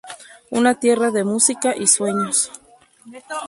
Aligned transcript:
Una 0.49 0.79
tierra 0.79 1.11
de 1.11 1.23
música 1.23 1.75
y 1.75 1.85
sueños. 1.85 2.51